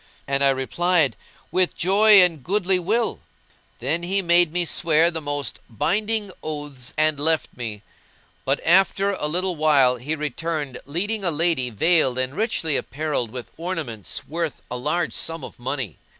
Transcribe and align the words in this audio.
And 0.27 0.43
I 0.43 0.49
replied, 0.49 1.15
"With 1.51 1.77
joy 1.77 2.23
and 2.23 2.43
goodly 2.43 2.79
will." 2.79 3.19
Then 3.77 4.01
he 4.01 4.23
made 4.23 4.51
me 4.51 4.65
swear 4.65 5.11
the 5.11 5.21
most 5.21 5.59
binding 5.69 6.31
oaths 6.41 6.91
and 6.97 7.19
left 7.19 7.55
me; 7.55 7.83
but 8.43 8.59
after 8.65 9.11
a 9.11 9.27
little 9.27 9.55
while 9.55 9.97
he 9.97 10.15
returned 10.15 10.79
leading 10.87 11.23
a 11.23 11.29
lady 11.29 11.69
veiled 11.69 12.17
and 12.17 12.33
richly 12.33 12.77
apparelled 12.77 13.29
with 13.29 13.51
ornaments 13.57 14.25
worth 14.27 14.63
a 14.71 14.75
large 14.75 15.13
sum 15.13 15.43
of 15.43 15.59
money. 15.59 15.99